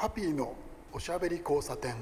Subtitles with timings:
[0.00, 0.54] ハピーの
[0.92, 1.96] おしゃべり交差点。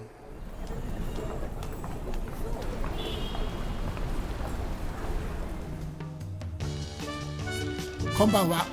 [8.18, 8.66] こんばんは。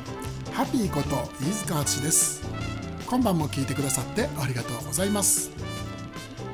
[0.52, 2.42] ハピーこと飯塚敦です。
[3.08, 5.52] 今晩も聞いてくださってありがとうございます。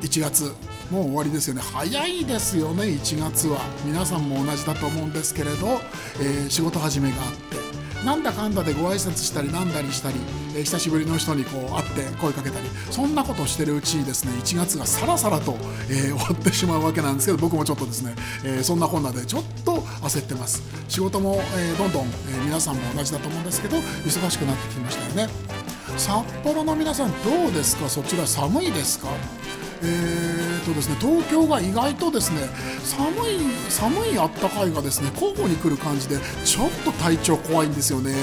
[0.01, 0.53] 1月
[0.91, 1.63] もう終わりですよね。
[1.63, 3.61] 早いですよね1月は。
[3.83, 5.81] 皆さんも同じだと思うんですけれど、
[6.21, 7.68] えー仕事始めがあって
[8.05, 10.15] なんだかんだでご挨拶したりなんだりしたり、
[10.55, 15.57] えー久しぶりの人にこう会って声かけたりそんなことをしてるうちにですね1月がさらさらと、
[15.89, 20.61] えー終わってしまうわけなんですけど僕もちょっとですね、えーそんなこんなでちょっと焦ってます。
[20.87, 22.09] 仕事も、えどんどん、え
[22.45, 25.33] 皆さんも同じだと思うんですけど忙しくなってきましたよね。
[25.97, 27.89] 札幌の皆さんどうですか？
[27.89, 29.07] そちら寒いですか？
[29.83, 30.28] え
[30.69, 32.41] とですね、東京が意外とですね
[32.83, 38.13] 寒い寒いあったかいがですね交互に来る感じでちょっと体調怖いんですよね。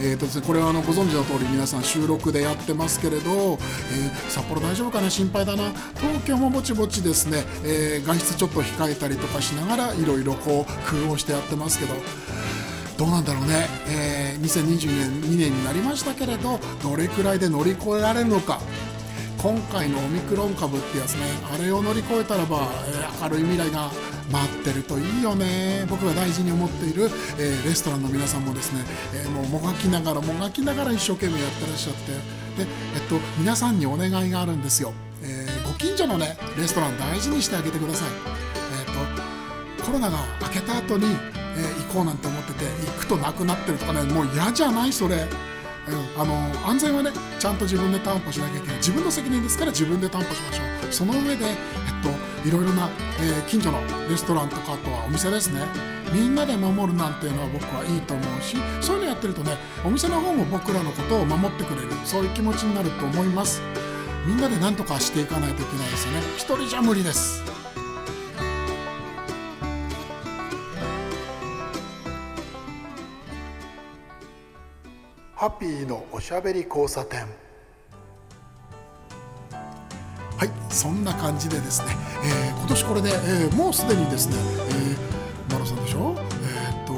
[0.00, 5.10] えーとですねこれはあのご存知の通り皆さん収録でやってますけれど、えー札幌大丈夫かな？
[5.10, 5.70] 心配だな？
[5.96, 11.94] 東京もぼちぼちですね、えー外出ちょっと控えたりとかしながらいろいろこう工夫をしてやってますけど。
[12.98, 18.60] どうなんだろうね、えー2022年2年になりましたけれどどれくらいで乗り越えられるのか？
[19.42, 23.90] 今回のオミクロン株ってやつねあれを乗り越えたらば、えー明るい未来が
[24.30, 25.84] 待ってるといいよね。
[25.88, 32.12] 僕が大事に思っている、えーレストランの皆さんもですね、えーもうもがきながらもがきながら一生懸命やってらっしゃって
[32.64, 38.08] で、えっと、皆さんにお願いがあるんですよ、えご近所のねレストラン大事にしてあげてください、
[38.78, 45.26] えっとコロナが明けた後に、え行こうなんて思ってて行くとなくなってるとかねもう嫌じゃないそれ、
[45.88, 48.76] うん、あの安全はねちゃんと自分で担保しなきゃいけない。
[48.76, 50.92] 自分の責任ですから自分で担保しましょう。
[50.92, 51.56] その上で、えっ
[52.02, 52.88] と、いろいろな、
[53.20, 55.60] えー近所のレストランとかあとはお店ですね。
[56.12, 61.88] みんなで守るなんていうのは僕はいいと思うしそういうのやってるとねお店の方も僕らのことを守ってくれる。
[62.04, 63.60] そういう気持ちになると思います。
[64.26, 66.20] みんなで何とかしていかないといけないですよね。
[66.36, 67.42] 一人じゃ無理です。
[75.42, 77.22] ハッピーのおしゃべり交差点。
[77.22, 77.26] は
[80.44, 81.88] いそんな感じでですね、
[82.24, 86.14] えー今年これで、えーもうすでにですね、えー、マロさんでしょ？
[86.16, 86.92] えーっと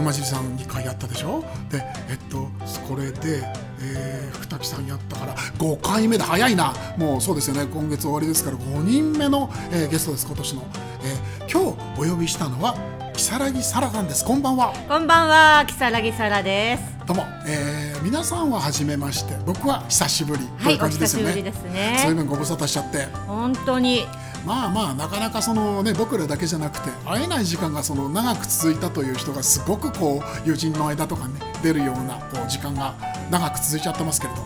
[0.00, 1.44] 沼尻さん2回やったでしょ？
[1.70, 1.80] で
[2.10, 2.48] えっと
[2.88, 3.44] これで、
[3.80, 6.74] えー、二木さんやったから5回目で早いな。
[6.98, 7.68] もうそうですよね。
[7.72, 10.66] 今月終わりですから5人目の、えーゲストです今年の、
[11.04, 12.74] えー今日お呼びしたのは
[13.14, 14.24] 如月沙羅さんです。
[14.24, 14.72] こんばんは。
[14.88, 16.95] こんばんは、木更木沙羅です。
[17.06, 21.98] どうも、えー皆さんは初めまして僕は久しぶりという感じですよね、お久しぶりですね。
[22.00, 23.04] そういう分ご無沙汰しちゃって。
[23.28, 24.04] 本当に。
[24.44, 32.94] まあまあなかなかそのね僕らだけじゃなくて会えない時間がその長く続いたという人がすごくこう友人の間とかね出るようなこう時間が
[33.30, 34.42] 長く続いちゃってますけれど。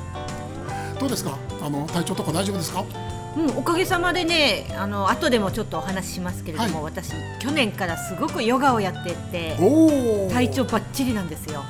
[1.01, 1.39] どうですか？
[1.63, 2.85] あの体調とか大丈夫ですか？
[3.37, 9.57] うん、おかげさまでね、あの後でもちょっとお話ししますけれども、は私去年からすごくヨガをやってて
[10.33, 11.65] 体調バッチリなんですよ。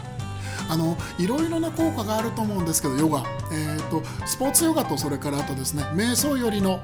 [0.71, 6.81] あのいろいろな効果があると思うんですけどヨガ、えー、とスポーツヨガとそれからあとですね瞑想よりの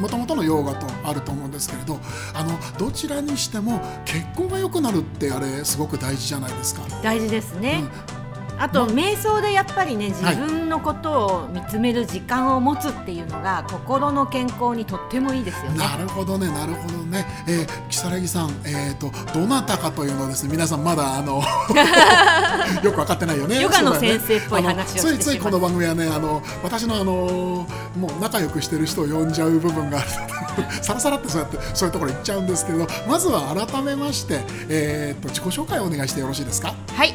[0.00, 1.98] もともとのヨガとあると思うんですけれど
[2.34, 6.82] あのどちらにしても血行が良くなるってあれすごく大事じゃないですか。
[7.02, 7.84] 大事ですね。
[8.14, 8.19] うん
[8.62, 15.78] あと、瞑想でやっぱりね自はい分のことを見つめる時間を持つっていうのが心の健康にとってもいいですよね。
[15.78, 17.24] なるほどね、なるほどね。
[17.48, 21.42] えー、如月さん、えっ、と、どなたかというのをですね、皆さんまだ、あの。
[22.84, 23.60] よく分かってないよね。
[23.60, 27.66] ヨガの先生っぽい話をついついこの番組はね、あの、私の、あの、
[27.96, 30.08] もう仲良くしてる人を呼んじゃう部分がある。
[30.82, 36.74] さらさらってそうやって、そういうところ行っちゃうんですけれど、まずは改めまして、えっ、と、自己紹介をお願いしてよろしいですか？
[36.94, 37.14] はい、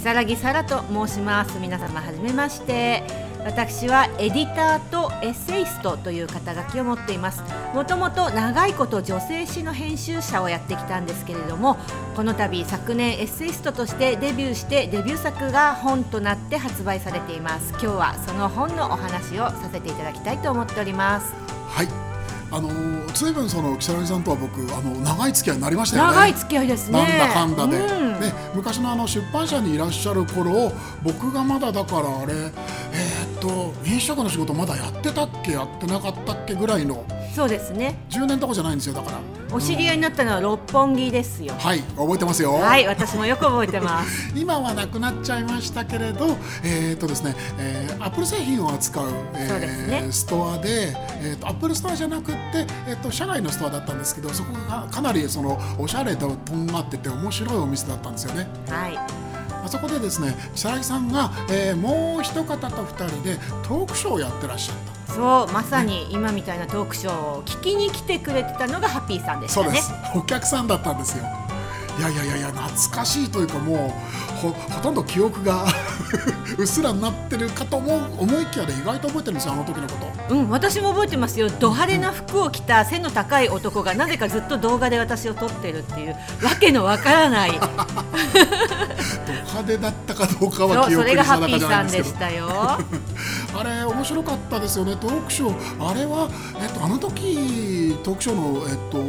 [0.00, 1.58] 木更木沙羅と申します。
[1.58, 3.02] 皆様はじめまして。
[3.44, 7.42] 私はエディターとエッセイストという肩書きを持っています。
[7.74, 11.76] もともと長いこと女性誌の編集者をやってきたんですけれども、
[12.16, 17.70] この度昨年エッセイストとしてデビューしてデビュー作が本となって発売されています。
[17.72, 21.34] 今日はその本のお話をさせていただきたいと思っております。
[21.68, 22.09] はい。
[22.52, 26.14] あのー、ずいぶんその如月さんとは僕あの長い付き合いになりましたよね。
[26.14, 26.98] 長い付き合いですね。
[26.98, 37.04] なんだかんだで、うんね、昔のあの出版社にいらっしゃる頃僕がまだだからあれえーっと飲食の仕事まだやってたっけやってなかったっけぐらいの
[37.34, 37.96] そうですね。
[38.10, 39.20] 10年とかじゃないんですよだから
[39.52, 41.54] お知り合いになったのは六本木ですよ。
[41.58, 44.32] はい覚えてますよ、はい、私もよく覚えてます。
[44.36, 58.46] 今はなくなっちゃいましたけれど、えーとですねえー、 Apple 製品を扱う、えそうですねストアで、えー、と Apple Store じゃなくって、えー、と社外のストアだったんですけどそこがかなりそのおしゃれでとんがってて面白いお店だったんですよね。
[58.68, 58.94] はい。
[58.94, 69.66] まあそこでですね如月さんが、えー、もう一方と二人でトークショーをやってらっしゃったそうまさに今みたいなトークショーを聞きに来てくれてたのがハッピーさんでしたね。
[69.66, 69.92] そうです。
[70.14, 71.24] お客さんだったんですよ。
[72.00, 73.78] いやいやいやいや懐かしいというかもう
[74.40, 75.66] ほほとんど記憶が
[76.56, 79.96] うっすらになってるかと思う思いきやで意外と覚えてるんですよあの時のこ
[80.28, 80.34] と。
[80.34, 81.50] うん私も覚えてますよ。
[81.50, 87.52] ド派手な服を着た背の高い男がなぜかずっと動画で私を撮ってるっていうわけのわからない。
[87.52, 92.48] ド派手だったかどうかは記憶に定かじゃないんですけど。
[93.52, 94.96] あれ面白かったですよね。
[94.96, 95.90] トークショー。
[95.90, 96.30] あれは、
[96.62, 99.04] えっと、あの時トークショーの、えっと、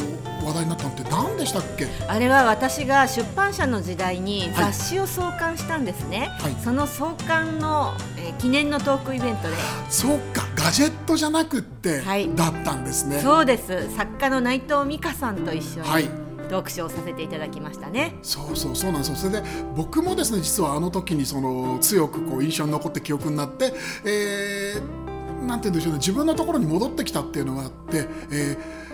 [0.45, 1.87] 話題になったのって何でしたっけ？
[2.07, 9.55] あれは私が出版社の時代に雑誌を創刊したんですね、はい、その創刊の、えー、記念のトークイベントで。
[9.89, 13.19] そうかガジェットじゃなくって、はい、だったんですね。
[13.19, 13.95] そうです。
[13.95, 16.09] 作家の内藤美香さんと一緒に、はい。
[16.49, 18.15] トークショーさせていただきましたね。
[18.21, 19.15] そうそうそうなんですよ。
[19.15, 19.43] それで
[19.73, 23.73] 僕もですね実はあの時にその強くこう印象に残って記憶になって、
[24.03, 25.99] えー、なんて言うんでしょうね。
[25.99, 28.90] 自分のところに戻ってきたっていうのがあって、えー、えっと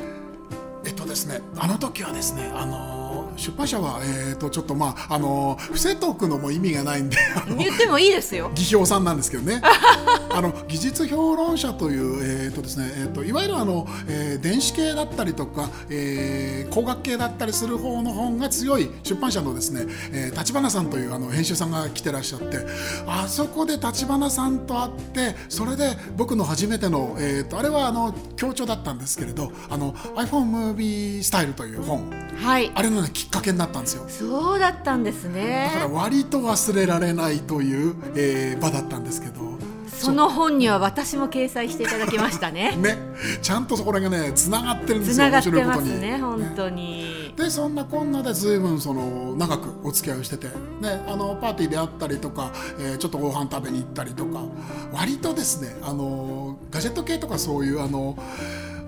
[1.08, 3.07] ですねあの時はですねあの
[3.38, 7.18] 出版社は、えーと、ちょっとまああの伏せとくのも意味がないんで
[7.58, 8.52] 言ってもいいですよ。
[8.54, 9.62] 技評さんなんですけどね。
[10.30, 22.60] あの技術評論者という、えーとですねえーと、いわゆるあの、えー、電子系だったりとか、えー、工学系だったりする方の本が強い出版社のですね、えー、立花さんというあの編集さんが来てらっしゃって
[23.06, 34.06] あそこで立花さんと会ってそれで僕の初めての、えーと、あれはあの強調だったんですけれどあの iPhone ムービースタイルという本、はい、あれの、ね、きっかけになったんですよ。
[34.08, 35.72] そうだったんですね。
[35.74, 39.58] だから割と忘れられないという、えー、場だったんですけど。
[39.88, 42.76] その本には私も掲載していただきましたね。
[42.78, 42.98] ね。
[43.42, 46.00] ちゃんとそこらがねつながってるんですよ面白いことに。
[46.00, 46.18] ね。
[46.20, 50.48] 本当に、ね、でそんなこんなで随分その長くお付き合いをしてて、
[50.82, 54.42] ね、あのパーティーであったりとか、えー、ちょっとご飯食べに行ったりとか。
[54.94, 58.18] 割とですねあのガジェット系とかそういうあの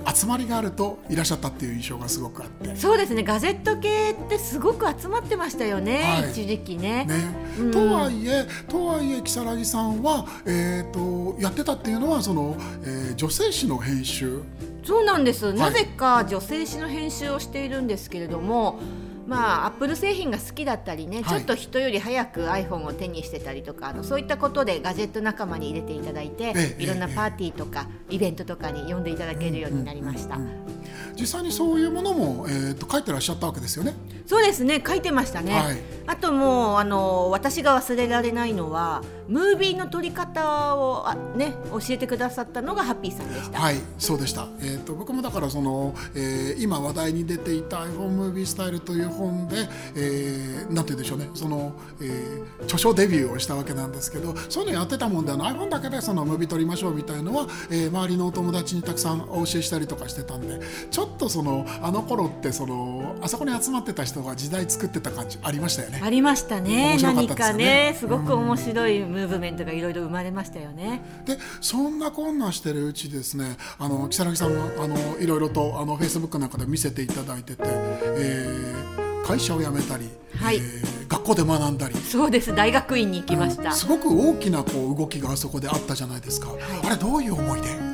[0.05, 2.75] 集まりがあるといらっしゃったっていう印象がすごくあって。
[2.75, 3.23] そうですね。
[3.23, 7.05] ガジェット系ってすごく集まってましたよね、はい、一時期ね。
[7.05, 7.15] ね。
[7.59, 14.41] うん、とはいえとはいえ如月さんは、えーと、やってたっていうのはその、えー、女性誌の編集。
[14.83, 18.79] そうなんです、はい、なぜか女性誌の編集をしているんですけれども。
[19.29, 30.39] まあ、アップル製品が好きだったりね、はい、ちょっと人より早く iPhone を手にしてたりとかあのそういったことでガジェット仲間に入れていただいて、ええ、いろんなパーティーとか、イベントとかに呼んでいただけるようになりました。
[31.17, 33.93] 実際にそういうものも、えーと、書いてらっしゃったわけですよね。
[34.25, 35.53] そうですね書いてましたね。
[35.53, 43.59] はい、あともうあの私が忘れられないのはムービーの撮り方をあ、ね、教えてくださったのがハッピーさんでした。
[43.59, 60.59] はいそうでした、えーと、僕もだからその、えー、今話題に出ていた iPhone ムービースタイルという本で、えー、なんて言うんでしょうねその、えー、著書デビューをしたわけなんですけどそういうのやってたもんであの iPhone だけでそのムービー撮りましょうみたいのは、えー、周りのお友達にたくさんお教えしたりとかしてたんで
[60.89, 66.01] ちょっとそのあの頃ってそのあそこに集まってた人が時代作ってた感じありましたよね。
[66.03, 66.97] ありましたね。
[66.99, 67.13] かね。
[67.15, 71.01] 何かねすごく面白いムーブメントがいろいろ生まれましたよね。
[71.25, 80.57] でそんなこんなしてるうちですねあの木更木さんもあのいろいろとあのフェイスブックなんかで見せていただいてて、えー、会社を辞めたり、はい。
[80.57, 81.95] えー、学校で学んだり。
[81.95, 82.53] そうです。
[82.55, 87.88] 大学院に行きました、うん、すごく大きなこう動きがあそこであったじゃないですか、はい、あれどういう思いで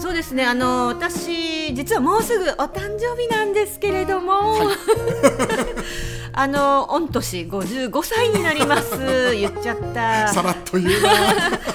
[0.00, 0.44] そうですね。
[0.46, 4.66] あの私実はもうすぐお誕生日なんですけれども、はい。
[6.32, 9.34] あの御年55歳になります。
[9.34, 10.28] 言っちゃった。
[10.28, 11.10] さらっと言うな。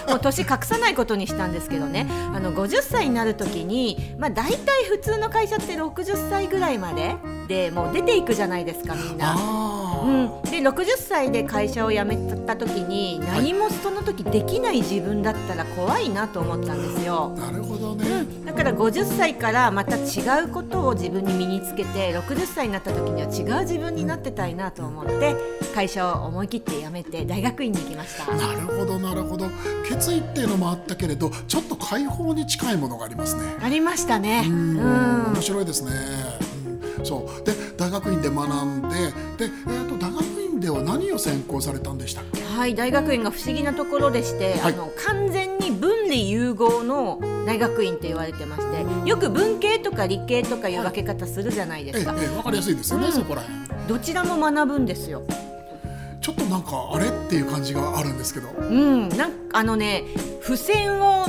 [0.10, 2.08] もう年隠さないことにしたんですけどね。
[2.34, 7.18] あの50歳になるときにまあ大体普通の会社って60歳ぐらいまで
[7.48, 9.36] でもう出ていくじゃないですかみんな。
[10.06, 17.30] うん、で60歳で会社を辞めた時に何もその時できない自分だったら怖いなと思ったんですよ。
[17.38, 25.36] なるほどね、うん、だから50歳からまた違うことを自分に身につけて60歳になった時には違う自分になってたいなと思って
[25.74, 28.34] 会社を思い切って辞めて大学院に行きました。
[28.36, 29.50] なるほどなるほど。
[29.88, 33.42] 決意っていうのもあったけれどちょっと解放に近いものがありますね。
[33.62, 34.44] ありましたね。
[34.48, 35.34] うん。
[35.34, 36.45] 面白いですね、うん、
[37.06, 37.46] そう。
[37.46, 38.96] で大学院で学んで
[39.38, 42.24] で、えーと、大学院では何を専攻されたんでした
[42.58, 53.88] はい大学院が不思議なところでして、はい、あの完全に分離融合の大学院って言われてましてよく文系とか理系とかいう分け方するじゃないですか、はい、えええ、分かりやすいですよね、うん、そこら辺。
[53.88, 55.22] どちらも学ぶんですよ。
[56.22, 57.08] ちょっとなんかあれ？
[57.08, 58.50] っていう感じがあるんですけど。
[58.50, 60.04] うんなんかあのね
[60.42, 61.26] 付箋を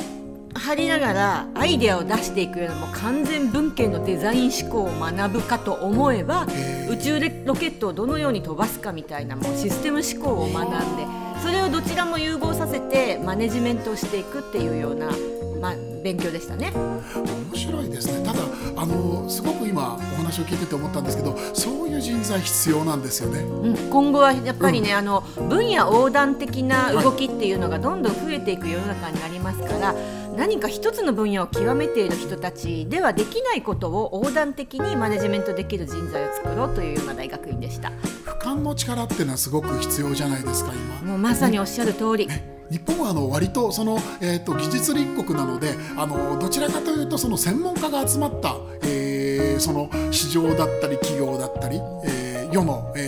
[0.66, 6.44] 貼りながらアイデアを出していくよりも完全文系のデザイン思考を学ぶかと思えば
[6.90, 11.06] 宇宙ロケットをどのように飛ばすかみたいなもうシステム思考を学んで
[11.40, 15.12] それをどちらも融合させてマネジメントをしていくっていうような、
[15.60, 16.72] まあ、勉強でしたね。
[16.74, 18.26] 面白いですね。
[18.26, 18.40] ただ
[18.76, 37.90] あのすごく今お話を聞いてて思ったんですけどそういう人材必要なんですよね、うん、今後はやっぱりね、うん、あの分野横断的な動きっていうのがどんどん増えていく世の中になりますから、はい何か一つの分野を極めている人たちではできないことを横断的にマネジメントできる人材を作ろうというような大学院でした。
[38.24, 41.10] 俯瞰の力っていうのはすごく必要じゃないですか今。
[41.10, 42.56] もうまさにおっしゃる通り、ね。
[42.70, 51.55] 日本はあの割とその、えーと、技術立国なのであのどちらかというとその専門家が集まった、えー、その市場だったり企業だった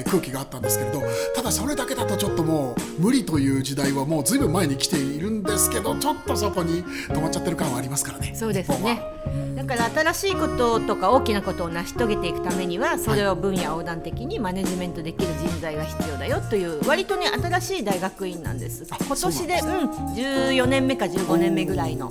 [0.08, 1.02] 空気があったんですけれど
[1.34, 8.32] ただそれだけだとちょっともう無理という時代はもうずいぶん前に来ているんですけどちょっとそこに止まっちゃってる感はありますからね。
[8.34, 9.02] そうですね。
[9.54, 18.86] だから新しいこととか大きなことを成し遂げていくためにはそれを分野横断的にマネジメントできる人材が必要だよという割とね新しい大学院なんです。
[18.88, 22.10] 今年でうん14年目か15年目ぐらいの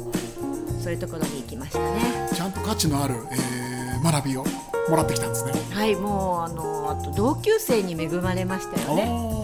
[0.84, 2.30] そういうところに行きましたね。
[2.34, 4.46] ちゃんと価値のある、えー、学びを
[4.90, 5.52] もらってきたんですね。
[5.72, 9.38] はいもうあのあと同級生に恵まれましたよね。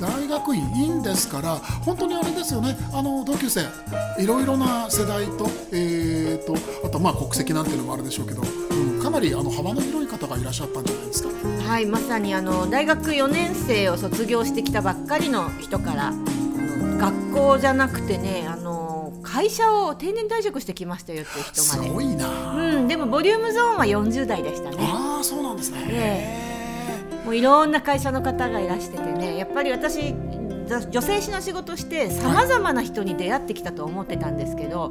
[0.00, 2.76] 大学院院ですから本当にあれですよね。
[2.92, 3.60] あの同級生
[4.18, 6.54] いろいろな世代と,、えーと、
[6.86, 11.28] あとまあ国籍なんていうのもあるでしょうけど、うん、かなりあの幅の広い方がいらっしゃったんじゃないですか。
[11.68, 16.12] はいまさにあの大学4年生を卒業してきたばっかりの人から
[16.98, 18.79] 学校じゃなくてねあの
[19.22, 21.88] 会社を定年退職してきましたよっていう人まで。
[21.88, 24.76] すごいな、うん、でもボリュームゾーンは40代でしたね。
[24.80, 30.14] ああそうなんですね、えー、もういろんな会社の方がいらしててねやっぱり私
[30.78, 34.90] 女性誌の仕事してさまざまな人に出会ってきたと思ってたんですけど、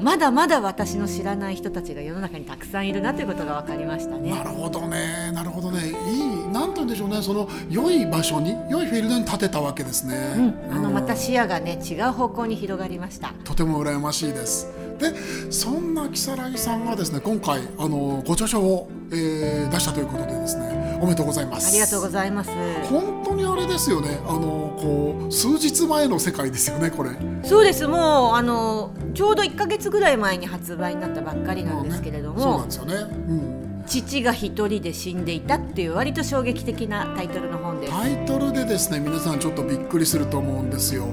[0.00, 4.30] い、まだまだ私の知らない人たちが世の中にたくさんいるなということが分かりましたね。
[4.30, 10.34] なるほどねなるほどねいいなんて言うんでしょうねその良い場所に良いフィールドに立てたわけですね。
[10.36, 13.32] うん、あのまた視野がね違う方向に広がりました。
[13.44, 14.68] とても羨ましいです。
[15.00, 15.14] で
[15.50, 21.68] そんな如月さんがですね今回あのご著書を、えー、出したということでですねおめでとうございます。
[21.68, 22.50] ありがとうございます。
[22.84, 24.20] 本当にあれですよね。
[24.26, 27.10] あのこう数日前の世界ですよねこれ。
[27.42, 27.86] そうです。
[27.86, 33.84] もうあのちょうど1か月ぐらい前に発売になったばっかりなんですけれども、ね、そうなんですよね、うん。
[33.86, 37.92] 父が一人で死んでいたっていう割と衝撃的なタイトルの本です。
[37.92, 41.06] タイトルでですね皆さんちょっとびっくりすると思うんですよ。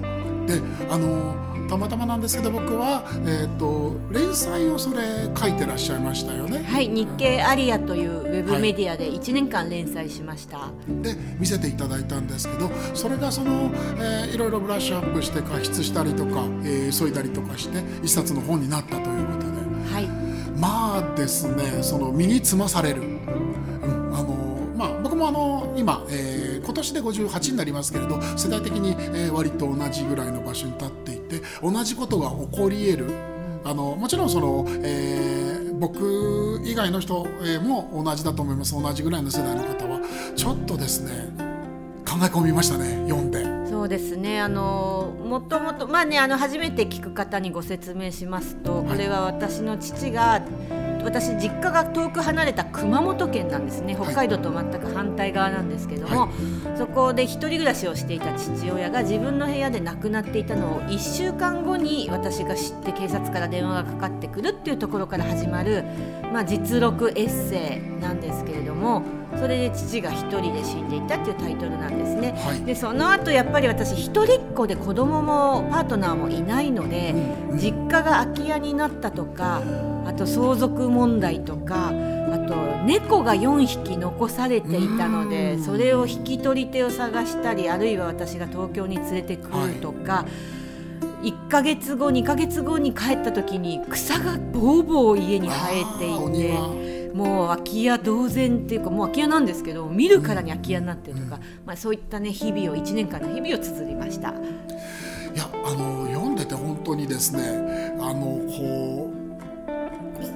[0.47, 1.35] であの
[1.67, 6.63] たまたまなんですけど僕は、えーと、連載をそれ書いてらっしゃいましたよね。
[6.63, 19.47] はい日経アリアというウェブメディアで1年間連載しました、はい、で見せていただいたんですけどそれがその、えー、いろいろブラッシュアップして加筆したりとか、えー、削いだりとかして一冊の本になったということで、
[19.93, 20.07] はい、
[20.57, 31.06] まあですねその身につまされる、うん、あのまあ僕もあの今、えー、今年で58になりますけれど世代的に、えー、割と同じぐらいの場所に立って
[31.61, 33.37] 同じことが起こり得る。
[33.63, 37.25] あのもちろんその、えー、僕以外の人
[37.61, 38.81] も同じだと思います。
[38.81, 39.99] 同じぐらいの世代の方は。
[40.35, 41.33] ちょっとですね
[42.05, 43.43] 考え込みましたね読んで。
[43.69, 44.39] そうですね。
[44.39, 50.41] あのもともとまあねあの初めて聞く方にご説明しますとこれは私の父が
[51.07, 53.95] 私実家が遠く離れた熊本県なんですね。
[53.95, 65.85] 北海道と全く反対側なんですけども、はい、そこで1人暮らしをしていた父親が自分の部屋で亡くなっていたのを1週間後に私が知って警察から電話がかかってくるっていうところから始まる、
[66.33, 69.01] まあ、実録エッセイなんですけれども
[69.39, 72.33] それで父が1人で死んでいたっていうタイトルなんですね。
[72.37, 77.13] はい、でその後やっぱり私一人っ子で子供もパートナーもいないので、
[77.53, 79.61] 実家が空き家になったとか
[80.07, 81.91] あと相続問題とかあ
[82.39, 90.13] と猫が4匹残されていたのでそれを引き取り手を探したりあるいは私が東京に連れてくるとか。
[90.13, 90.57] はい
[91.21, 104.29] 1ヶ月後2ヶ月後に帰った時に草がぼうぼう家に生えていてもう空き家同然っていうかもう空き家なんですけど見るからに空き家になってるとか、うん、まあ、そういったね日々を1年間の日々を綴りました。
[104.29, 104.33] い
[105.39, 109.06] やあの読んでて本当にですねあのこう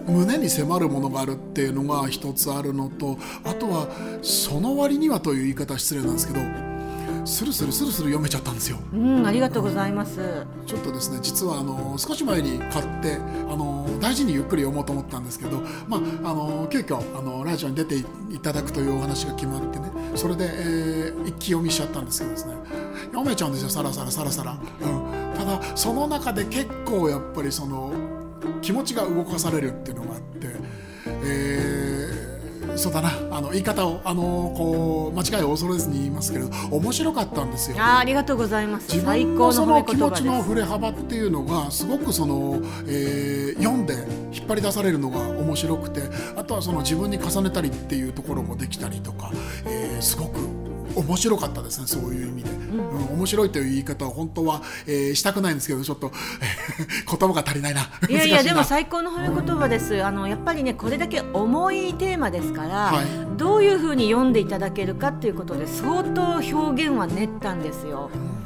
[0.08, 3.88] 胸に迫るものがあるっていうのが一つあるのとあとは
[4.22, 6.72] その割にはという言い方失礼なんですけど
[7.26, 8.78] スルスルスルスル読めちゃったんですよ。
[8.94, 10.46] うん、ありがとうございます。
[10.66, 13.18] ちょっとですね、実はあの少し前に買って
[13.48, 18.06] あの大事にゆっくり読もうと思ったんですけど、まああの急遽あのラジオに出てい
[18.42, 22.56] ただくというお話が決まってね、それで、えー、一気読みしちゃったんですけどですね、
[23.12, 24.54] 読めちゃうんですよ、さらさらさらさら。
[24.54, 27.94] うん、ただその中で結構やっぱりその
[28.62, 30.48] 気持ちが動かされるっていうのがあって、
[31.24, 32.32] え
[32.76, 33.10] そうだな。
[33.32, 37.78] あの言い方をあのこう間違いを恐れずに言いますけれど面白かったんですよ。
[37.80, 38.92] あーありがとうございます。
[38.92, 43.94] 自最分高のその気持ちの振れ幅っていうのがすごくその、えー読んで
[44.32, 46.02] 引っ張り出されるのが面白くて
[46.36, 49.32] あとはその自分に重ねたりっていうところもできたりとか、
[49.66, 50.40] えーすごく
[50.96, 53.18] 面白かったですねそういう意味で、うん。
[53.18, 56.12] 面白いという言い方は本当は、えーしたくないんですけどちょっと
[57.10, 57.82] 言葉が足りないな。
[58.10, 60.04] いやいやでも最高の褒め言葉です。
[60.04, 63.06] あのやっぱりねこれだけ重いテーマですから、はい。
[63.38, 68.10] どういうふうに読んでいただけるかっていうことで相当表現は練ったんですよ。
[68.14, 68.41] うん、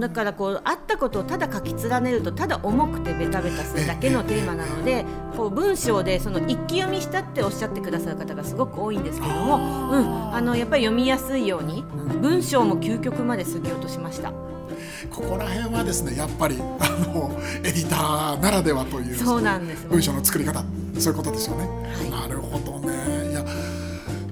[0.00, 5.04] だからこうあったことをただ書き連ねるとただ重くてベタベタするだけのテーマなので
[5.36, 9.60] こう文章でその一気読みしたっておっしゃってくださる方がすごく多いんですけども、う
[10.00, 11.82] ん、あのやっぱり読みやすいように
[12.20, 14.32] 文章も究極まで過ぎ落としました。
[15.10, 19.86] ここら辺はですねやっぱりあのエディターならではというそうなんです。
[19.88, 20.64] 文章の作り方
[20.98, 22.10] そういうことですよね、はい。
[22.10, 23.30] なるほどね。
[23.30, 23.44] いや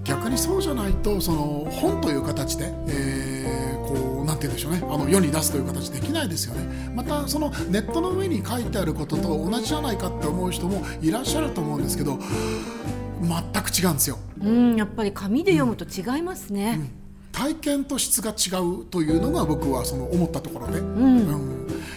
[0.04, 3.71] 逆にそうじゃないとその本という形で、えー
[4.32, 4.82] こうなんて言うんでしょうね。
[4.82, 6.92] あの世に出すという形できないですよね。
[6.94, 12.18] またそのネットの上に書いてあることと同じじゃないかって思う人もいらっしゃると思うんですけど
[13.20, 14.18] 全く違うんですよ。
[14.40, 16.90] うん、やっぱり紙で読むと違いますね。
[17.32, 21.28] 体験と質が違うというのが僕はその思ったところで、うん。
[21.28, 21.51] うん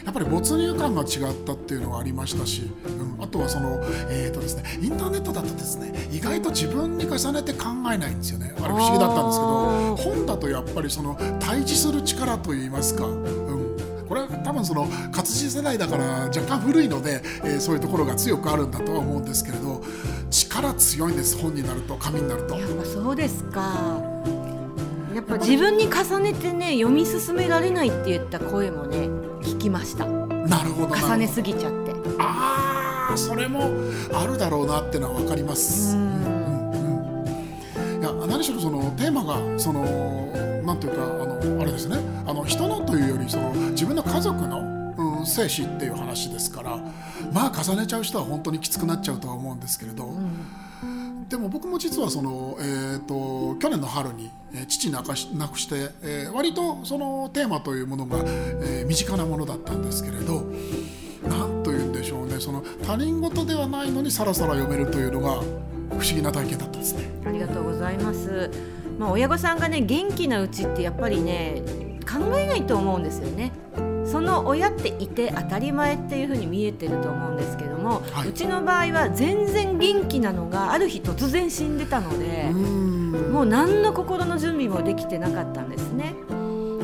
[0.06, 19.82] やっぱり没入感が違ったっていうのがありましたし、うんあとはその、えーとですね、インターネットだとですね意外と自分に重ねて考えないんですよねあれ不思議だったんですけど本だとやっぱりその対峙する力といいますか、うん、これは多分その活字世代だから若干古いので、えーそういうところが強くあるんだとは思うんですけれど
[20.30, 22.56] 力強いんです本になると紙になると。
[22.60, 24.16] やっぱそうですか。
[25.16, 30.06] やっぱ自分に重ねてね読み進められないって言った声もね聞きました。
[30.06, 31.94] なるほど重ねすぎちゃって。
[32.20, 33.72] ああそれも
[34.13, 35.96] あるだろうなってのは分かります。
[35.96, 39.82] ううんんうんいや何しろそのテーマがその
[40.63, 46.77] なんていうかあのあれですねあの人のというよりその自分の家族の、うん、生死っていう話ですから
[47.32, 50.14] まあ重ねちゃう人は本当にきつくなっちゃうとは思うんですけれど。
[51.29, 54.29] でも僕も実はその、えー、と去年の春に、
[54.68, 60.46] 父亡かし亡くして、えー割とそのテーマというものが、えー身近なものだったんですけれど
[61.27, 65.42] なんというんでしょうねその他人事ではないのにさらさら読めるというのが
[65.90, 67.09] 不思議な体験だったんですね。
[67.25, 68.51] ありがとうございます。
[69.00, 71.64] まあ親御さんがね元気なうちってやっぱりね
[72.07, 73.51] 考えないと思うんですよね。
[74.05, 82.51] その親っていて当たり前っていう風に見えてると思うんですけども、はいうちの場合は全然元気なのがある日突然死んでたので。
[83.31, 86.15] もう何の心の準備もできてなかったんですね。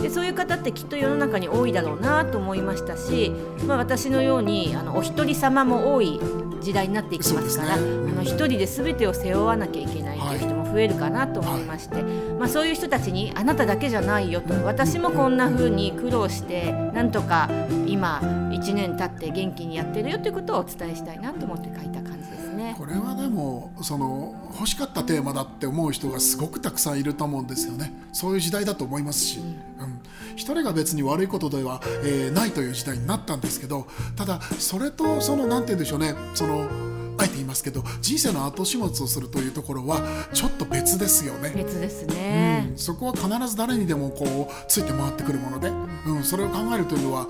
[0.02, 3.32] でそういう方ってきっと世の中に多いだろうなと思いましたし、
[3.68, 6.20] まあ、私のようにあのお一人様も多い
[6.60, 12.02] 時代になっていきますからねうんあの一人で全てを背負わなきゃいけないという人も増えるかなと思いまして、
[12.40, 17.50] まあ、そういう人たちにあなただけじゃないよと私もこんな風に苦労してなんとか
[17.88, 18.20] 今
[18.52, 22.76] 1年経って元気にやってるよということをお伝えしたいなと思って書いた感じですね。
[22.78, 27.94] これはでもその欲しかったテーマだって思う人がすごくたくさんいると思うんですよね。
[28.12, 30.02] そういう時代だと思いますし、うん。
[30.36, 36.16] 一人が別に悪いことでは、えーないという時代になったんですけどただそれとそのなんて言うんでしょうね。
[36.34, 36.91] そのあ
[37.24, 40.02] えて言いますけど人生の後始末をするというところは
[40.34, 41.52] ちょっと別ですよね。
[41.56, 42.78] 別ですね、うん。
[42.78, 45.70] そこは必ず誰にでもこうついて回ってくるもので、
[46.08, 47.28] うん、それを考えるというのは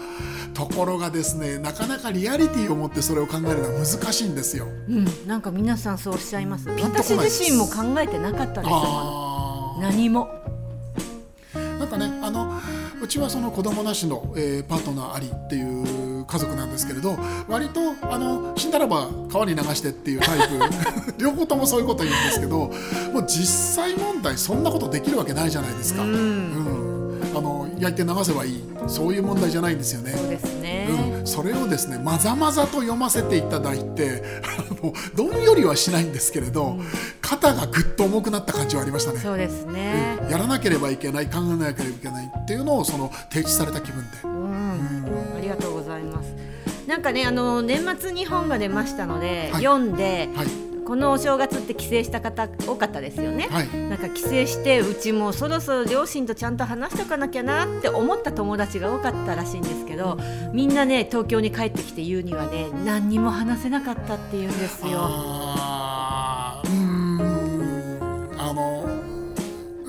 [0.54, 4.66] ところがですねなかなかリアリティを持ってそれを考えるのは難しいんですよ。
[4.66, 6.70] うん、なんか皆さんそうおっしゃいます。
[6.70, 8.74] 私自身も考えてなかったです。
[9.82, 10.30] 何も。
[11.54, 12.60] なんかねあの
[13.02, 15.84] うちはその子供なしの、えーパートナーありっていう
[16.26, 20.60] 家族なんですけれど割とあの死んだらば川に流してっていうタイプ
[21.22, 26.04] 両方ともそういうこと言うんですけどもう実際問題そんなことできるわけないじゃないですか。
[26.04, 26.92] うん、うん
[27.34, 30.12] あの焼いて流せばいいそういう問題じゃないんですよね。
[30.12, 30.88] そうですね。
[30.90, 36.78] うん、それをですねまざまざと読ませていただいてあのどんよりはしないんですけれど、
[37.22, 39.20] 肩がぐっと重くなった感じはありましたね。
[39.20, 40.18] そうですね。
[40.30, 45.31] やらなければいけない考えなければいけないっていうのをその提示された気分で、うん、
[46.92, 50.48] なんかねあの年末に本が出ましたので、はい読んではい
[50.84, 53.48] このお正月って帰省した方多かったですよね。
[53.50, 60.18] はいなんか帰省してうちもそろそろ両親とちゃんと話しとかなきゃなって思った友達が多かったらしいんですけど
[60.52, 65.41] みんなね東京に帰ってきて言うにはね何にも話せなかったって言うんですよ。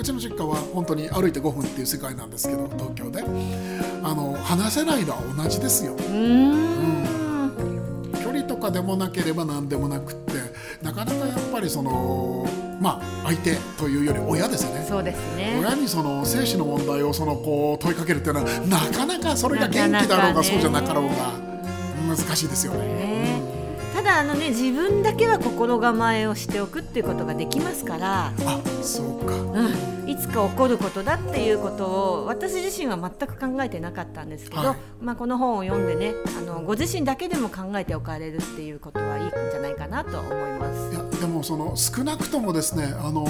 [0.02, 3.22] うちの実家は本当に歩いて5分っていう世界なんですけど東京で。
[4.02, 5.94] あの話せないのは同じですよ。
[5.94, 8.12] うーん。
[8.20, 10.32] 距離とかでもなければ何でもなくって
[10.82, 12.48] なかなかやっぱりその
[12.80, 14.84] まあ相手というより親ですよね。
[14.88, 15.56] そうですね。
[15.60, 21.32] 親にその生死の問題をそのこう問いかけるっていうのはなかなかそれが元気だろうがそうじゃなかろうが
[22.08, 23.11] 難しいですよね。
[24.12, 28.32] だあのね自分だけは心構えをしておくっていうことができますから、あ
[28.82, 29.34] そうか。
[29.34, 34.76] うん、いつか起こることだっていうことを私自身は全く考えてなかったんですけど、はい。
[35.00, 40.94] まあ、この本を読んでねあのご自身だけでも考えておかれるっていうことはいいんじゃないかなと思います。
[40.94, 40.98] い。
[40.98, 43.26] やでもその少なくともですねあの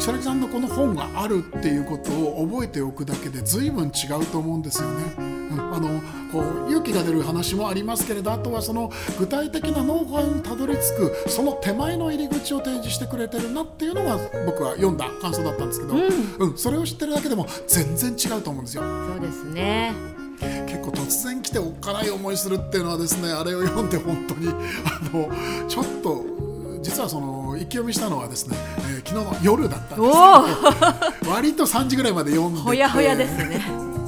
[0.00, 5.04] 木更木さんのこの本があるっていうことを覚えておくだけで随分違うと思うんですよね。
[5.18, 5.22] う
[5.54, 6.00] ん、あの
[6.32, 18.82] こう勇気が出る話もありますけれどあとはその具体的なノウハウにたどり着くその手前の入り口を提示してくれてるなっていうのが僕は読んだ感想だったんですけど、うんそれを知ってるだけでも全然違うと思うんですよ。
[18.82, 19.92] そうですね
[20.66, 24.54] 結構突然来ておっかない思いするっていうのはですねあれを読んで本当にあ
[25.12, 25.28] の
[25.68, 26.24] ちょっと
[26.80, 33.60] 実はその一気読みしたのはですね、えー昨日の夜だったんですけど 割と3時ぐらいまで読んでてほやほやですね。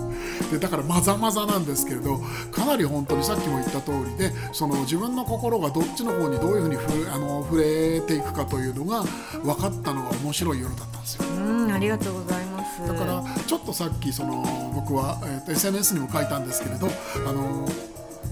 [0.52, 2.20] でだからまざまざなんですけれど
[2.52, 9.02] かなり本当にさっきも言った通りでその自分の心がどっちの方にどういうふうにふあの触れていくかというのが
[9.42, 11.24] 分かったのが面白い夜だったんですよ。
[11.26, 12.86] うん、ありがとうございます。
[12.86, 16.88] だからちょっとさっきその僕は、えーと SNS にも書いたんですけれど
[17.26, 17.66] あの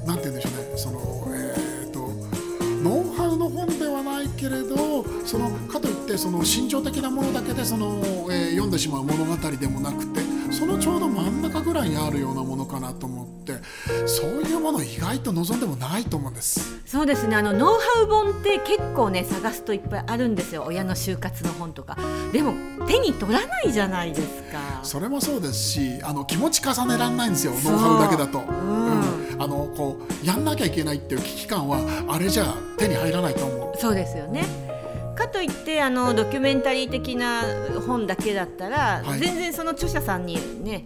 [0.06, 0.59] なんて言うんでしょうね
[4.40, 8.00] けれどそのかといってその心情的なものだけでその、
[8.30, 13.54] えー読んでしまう物語でもなくてそのちょうど真ん中ぐらいにあるようなものかなと思って
[14.06, 16.80] そういうもの意外と望んでもないと思うんです。
[16.84, 17.36] そうですね。
[17.36, 20.64] あのノウハウ本って結構ね探すといっぱいあるんですよ。
[20.66, 21.96] 親の就活の本とか。
[22.32, 22.52] でも
[22.86, 24.58] 手に取らないじゃないですか。
[24.82, 27.52] それもそうですしあの気持ち重ねられないんですよ。
[27.64, 28.89] ノウハウだけだと、ん
[29.40, 33.78] あのこうやんなきゃいけないっていう危機感はあれじゃ手に入らないと思う。
[33.78, 34.44] そうですよね。
[35.20, 37.42] かといってあのドキュメンタリー的な
[37.86, 39.20] 本だけだったら、はい。
[39.20, 40.84] 全然その著者さんにね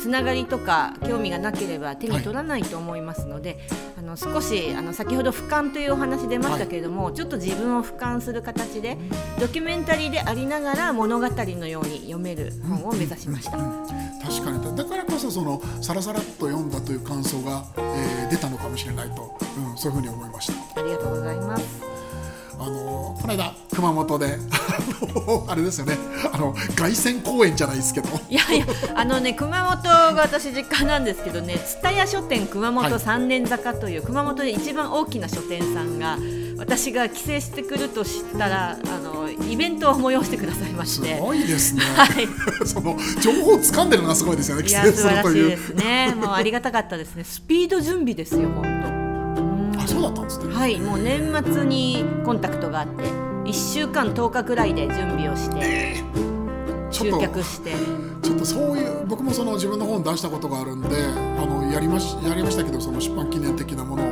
[0.00, 3.58] つながりとか興味がなければ手に取らないと思いますので、
[3.98, 8.96] あの少しあの先ほど俯瞰というお話出ましたけれども、ちょっと自分を俯瞰する形で
[9.38, 13.52] ドキュメンタリーでありながら物語のように読める本を目指しました。
[13.52, 20.80] 確かにだからこそそのさらさらっと読んだという感想が、えー出たのかもしれないと、うん、そういうふうに思いました。
[20.80, 21.89] ありがとうございます。
[22.60, 25.96] あのこの間熊本であの あれですよね
[26.32, 36.18] あの凱旋公演じゃないですけどいやいや、あのね、熊本が私実家なんですけどね、蔦屋書店熊本三年坂という、熊本で一番大きな書店さんが。
[36.60, 41.18] 私が帰省してくると知ったら、あのイベントを催してくださいましすて。
[41.18, 42.28] ごいですね、はい
[42.68, 46.14] その情報を掴んでるのがすごいですよねいや、帰省す素晴らしい るというですね。
[46.14, 47.24] もうありがたかったですね。
[47.24, 48.69] スピード準備ですよ、本当。
[50.00, 53.04] あそうだったんですねはい、もう年末にコンタクトがあって、
[53.44, 56.02] 一週間10日くらいで準備をして、
[56.90, 58.10] ちょっと集客して。
[58.22, 60.88] ちょっとそういう僕もその自分の本出したことがあるんで
[61.38, 64.06] あのやりましやりましたけどその出版記念的なものを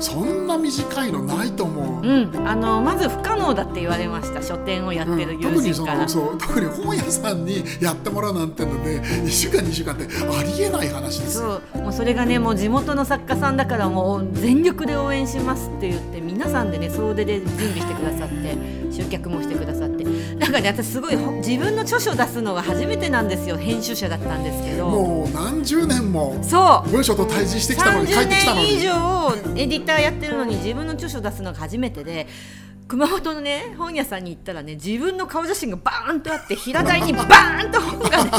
[0.00, 2.04] そんな短いのないと思う。
[2.04, 11.60] うん、あのまず不可能だって言われました書店をやってる友特にそ人から、のそう特に本屋さんにやってもらうなんてので1週間2週間ってありえない話ですよ。
[11.96, 18.56] それがねもう地元の作家さんだからもう全力で応援しますって言って皆さんでね総出で準備してくださって
[18.92, 20.04] 集客もしてくださって。
[20.34, 23.56] なんかね私すごいほ自分の著書出すのが初めてなんですよ。
[23.56, 24.88] 編集者だったんですけど。
[24.88, 26.90] もう何十年もそう。
[26.90, 28.66] 文章と対峙してきたのに帰っ30てきたのに。
[28.66, 32.26] 年以上エディターやってるのに自分の著書出すのが初めてで
[32.94, 38.30] 熊本のね本屋さんに行ったらね自分の顔写真がバーンとあって平台にバーンと本がね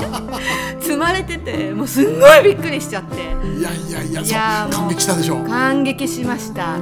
[0.79, 5.45] 積まれててもうすんごいびっくりしちゃっていやいやいやいや感激したでしょう。
[5.45, 6.77] 感激しました。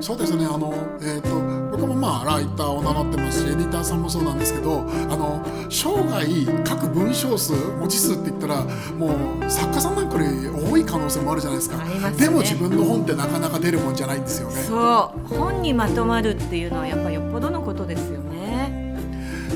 [0.00, 1.45] そうですねあの、えー、と
[1.76, 6.24] 僕もまあライターを名乗ってますしエディターさんもそうなんですけどあの生涯
[6.66, 8.62] 書く文章数文字数って言ったら
[8.96, 9.14] も
[9.46, 11.76] う作家さんなんかより多い可能性もあるじゃないですか。
[11.84, 12.10] ね。
[12.16, 14.54] でも自分の本ってなかなか出るもんじゃないんですよね。
[14.62, 15.34] そう。
[15.36, 18.96] 本にまとまるっていうのはやっぱよっぽどのことですよね。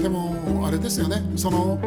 [0.03, 0.35] でも
[0.67, 1.23] あれですよね。
[1.37, 1.79] その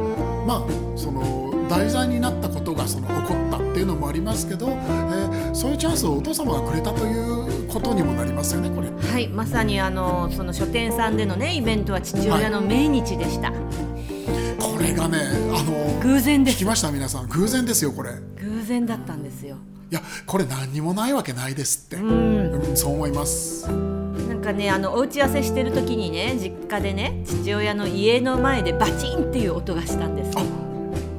[0.47, 8.89] まあその題材になったことがその起こったっていうのもありますけど、えーそういうチャンスをお父様がくれたということにもなりますよねこれ。
[8.89, 13.51] はいまさにあのその書店さんでのねイベントは父親の命日でした。
[13.51, 15.19] これがね
[15.51, 18.11] あの偶然です聞きました皆さん偶然ですよこれ。
[18.41, 19.57] 偶然だったんですよ。
[19.91, 30.62] いやこれ何にもないわけないですって、うんうんそう思いますなんかねあのお打ち合わせしてる時にね実家でね父親の家の前でバチンっていう音がしたんです。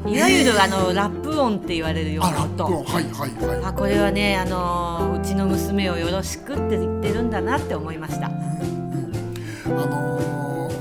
[0.06, 2.64] いわゆるあのラップ音って言われるようあな音。
[2.64, 8.26] はいはいはあこれはねあのうちの娘をよろしくって言ってるんだなって思いました。
[8.26, 10.24] いあのー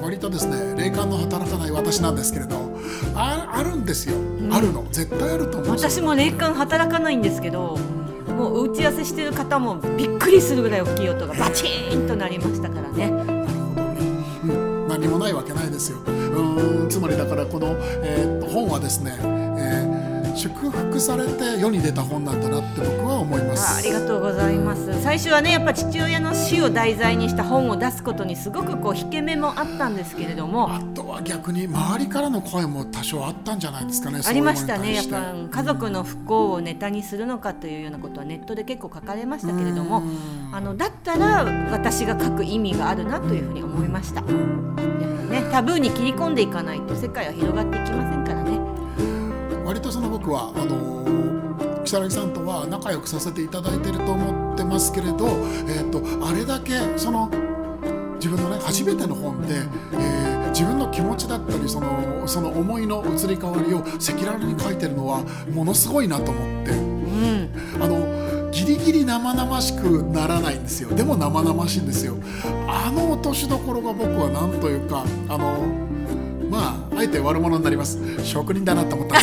[0.03, 2.57] 割とですね霊感の働かない私なんですけれど
[3.15, 4.15] ああるんですよ、
[4.51, 4.85] あるの。
[4.91, 7.77] 絶対あると思う私も霊感働かないんですけど
[8.27, 13.32] もう打ち合わせしてる方もびっくりするぐらい大きい音がバチーンとなりましたからね
[15.03, 15.97] 何もないわけないですよ。
[16.07, 19.92] うんつまりだからこの、えー本はですね、えー
[20.35, 25.01] 祝福されて世に出た本なんだなって僕は思いますあありがとうございます。
[25.01, 30.73] 最初はねやっぱ父親の死を題材にした本を出すことにすごくこう引け目もあったんですけれども。
[30.73, 40.03] あとは逆に周りからの声も多少あったんじゃないですかねありましたねやっぱ家族の不幸をネタにするのかというようなことはネットで結構書かれましたけれども。
[40.51, 44.21] あのだったら私が書く意味があるなというふうに思いました。
[44.21, 48.42] ねタブーに切り込んでいかないと世界は広がっていきませんから
[49.83, 55.27] とその僕はあの木更木さんとは仲良くさせていただいてると思ってますけれど、
[55.67, 57.29] えー、とあれだけその
[58.15, 59.55] 自分のね初めての本で、
[59.93, 66.71] えー自分の気持ちだったりそのその思いの移り変わりを赤裸々に書いてるのはものすごいなと思って。
[66.71, 67.49] うん。
[67.81, 70.89] あのギリギリ生々しくならないんですよ。
[70.89, 72.15] でも生々しいんですよ。
[72.67, 75.82] あの落としどころが僕は何というかあの
[77.03, 79.15] えて悪者になります職人だなと思った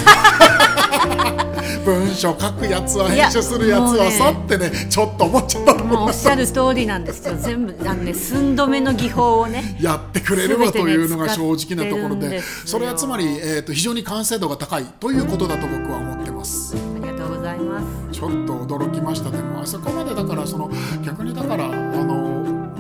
[1.84, 11.42] 文章書くやつは編集するやつはさってねちょっと思っちゃったともうおっしゃる通りなんですよ全部あのね寸止めの技法をねやってくれるわというのが正
[11.74, 16.74] 直なところでそれはつまり、えー、と非常に完成度が高いということだと僕は思ってます。
[16.76, 20.70] ありがとうございますちょっと驚きましたでもあそこまでだからその
[21.04, 22.29] 逆にだからあの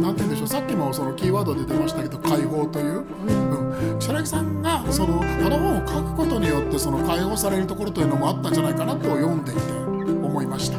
[0.00, 9.60] なんて言うんでしょうさっきもそのキーワードで出ましたけど解放という、うん、白木さんがそのあの本を書くことによってその解放されるところというのもあったんじゃないかなと読んでいて
[10.02, 10.78] 思いました。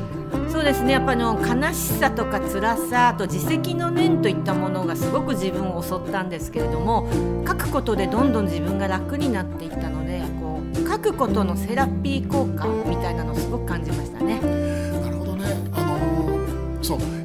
[0.50, 7.10] そうですねやっぱあの悲しさとか辛さあと自責の念といったものがすごく自分を襲ったんですけれども
[7.48, 14.40] 書くことでどんどん自分が楽になっていったのでこう書くことのセラピー効果みたいなのをすごく感じましたね。
[14.40, 15.46] なるほどね。
[15.74, 17.21] あのーそう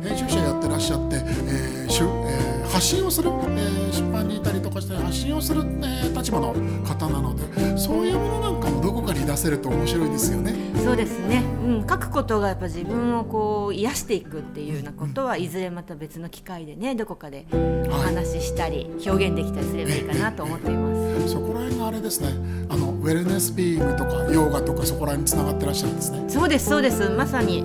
[0.77, 10.55] らっしゃって、えーしゅえー発信をする、えー出版にいたりとかして発信をする、えー立場の方なので、そういうものなんかもどこかに出せると面白いですよね。
[10.85, 21.33] そうですね、うん、書くことがやっぱ自分をこう癒していくっていうようなことはいずれまた別の機会でねどこかでお話ししたり表現できたりすればいいかなと思っています。
[21.33, 22.29] そこら辺があれですね。
[22.69, 26.25] あのウェルネスビームとかヨガとかそこら辺に繋がってらっしゃるんですね。
[26.29, 27.65] そうですそうですまさに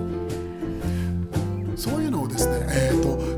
[1.76, 2.91] そういうのをですね、えー、と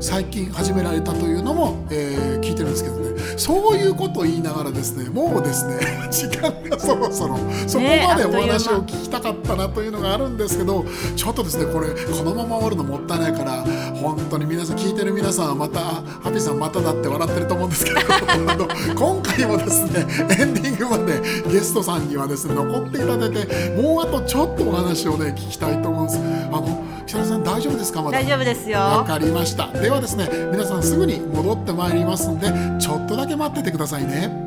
[0.05, 3.05] 最近始められたというのも、えー聞いてるんですけどね。
[3.37, 5.77] そういうことを言いながらですねもうですね
[6.11, 13.65] 時間がそろそろそこまでお話を聞きたかったなというのがあるんですけどちょっとですねこれこのまま終わるのもったいないから
[13.95, 17.99] 本当に皆さん聞いてる皆さんはまたあハピーさんまただって笑ってると思うんですけど
[18.95, 20.05] 今回もですね
[20.39, 21.19] エンディングまで
[21.51, 26.19] ゲストさんにはですね残っていただいてもうあとちょっとお話をね聞きたいと思うんです。
[26.51, 28.01] あの北田さん大丈夫ですか？
[28.01, 28.19] まだ。
[28.19, 28.79] 大丈夫ですよ。
[28.79, 29.67] わかりました。
[29.71, 32.47] ではですね皆さんすぐに戻ってまいりますんで
[32.79, 34.43] ちょっとだけ待っててくださいね。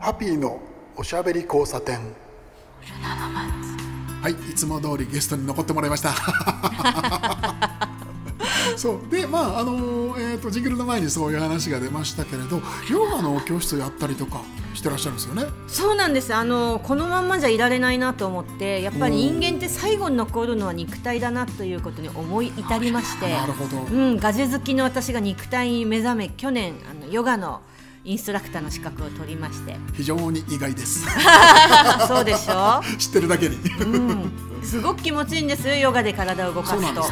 [0.00, 0.58] ハッピーの
[0.96, 2.00] おしゃべり交差点。
[4.22, 6.10] はいいつも通りゲストに残ってもらいました
[8.76, 9.10] そう。
[9.10, 14.42] でまああのえー、とジングルの前にそういう話が出ましたけれどヨガの教室をやったりとか
[14.74, 15.44] してらっしゃるんですよね？
[15.68, 16.34] そうなんです。
[16.34, 23.82] あのこのまんまじゃいられないなと思ってやっぱり人間って最後に残るのは肉体だなということに思い至りましてなるほど。
[23.82, 27.60] うん、ガジェ好きの私が肉体に目覚め去年あのヨガの
[28.04, 29.76] インストラクターの資格を取りまして。
[29.92, 31.06] 非常に意外です。
[32.08, 32.80] そうでしょ？
[32.98, 33.56] 知ってるだけに。
[33.56, 34.32] うん、
[34.64, 35.68] すごく気持ちいいんです。
[35.68, 37.04] よヨガで体を動かすと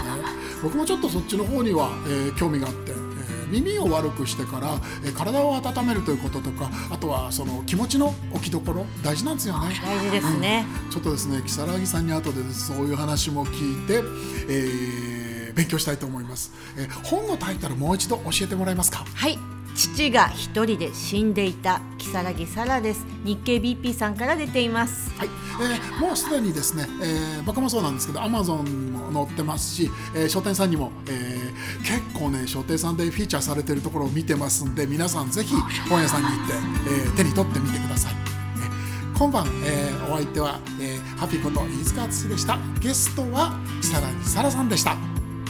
[0.62, 3.10] 僕もちょっとそっちの方には、えー興味があって、えー
[3.50, 9.74] 耳を悪くしてから、えー体を温めるということとかあとはその気持ちの置きどころ大事なんですよね。
[9.82, 14.02] 大事ですね、ちょっとですね如月さんに後でそういう話も聞いて、
[14.48, 19.04] えー勉強したいと思います、えー本のタイトルもう一度教えてもらえますか？
[19.14, 19.36] はい
[19.74, 23.06] 父が一人で死んでいた如月沙羅です。
[23.24, 25.10] 日経 BP さんから出ています。
[25.18, 25.28] はい、
[25.62, 35.54] えーもうすでにですね、えー僕もそうなんですけどアマゾンにも載ってますし、えー書店さんにも、えー結構ね書店さんでフィーチャーされてるところを見てますんで皆さんぜひ
[35.88, 42.58] 本屋さんに行って、えー手に取ってみてください、えー今晩、えーお相手は、えーハピこと飯塚敦でした。
[42.80, 43.52] ゲストは
[43.82, 44.96] 如月沙羅さんでした。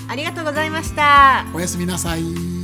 [0.08, 1.46] ありがとうございました。
[1.54, 2.59] おやすみなさい